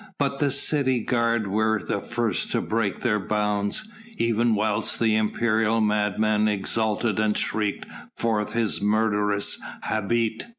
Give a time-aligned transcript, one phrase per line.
[0.17, 3.87] But the city guard were the first to break their bounds.
[4.17, 7.85] Even whilst the imperial madman exulted and shrieked
[8.17, 10.47] forth his murderous "Habet!"